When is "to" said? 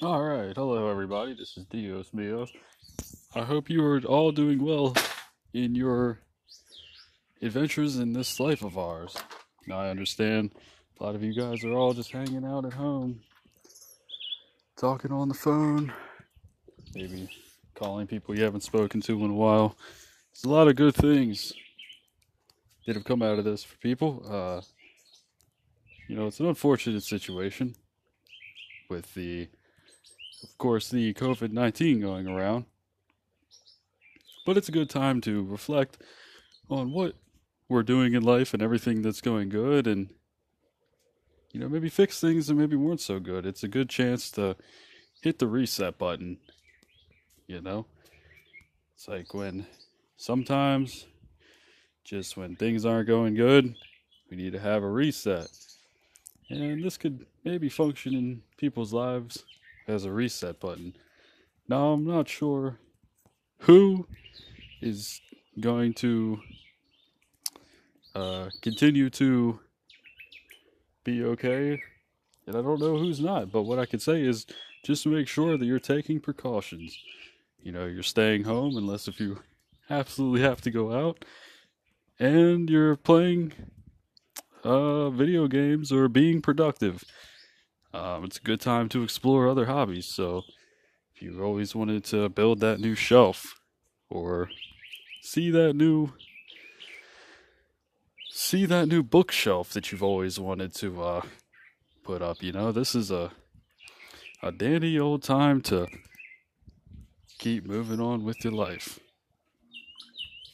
19.00-19.24, 35.22-35.44, 44.32-44.56, 54.52-54.60, 65.94-66.38, 69.10-69.58, 80.62-80.70, 88.90-89.02, 92.06-92.28, 100.76-101.02, 105.60-105.88